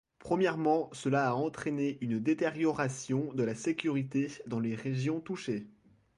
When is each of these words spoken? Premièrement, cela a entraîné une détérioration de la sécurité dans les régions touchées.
Premièrement, 0.17 0.89
cela 0.93 1.29
a 1.29 1.33
entraîné 1.33 1.99
une 2.01 2.17
détérioration 2.19 3.31
de 3.35 3.43
la 3.43 3.53
sécurité 3.53 4.31
dans 4.47 4.59
les 4.59 4.73
régions 4.73 5.19
touchées. 5.19 5.67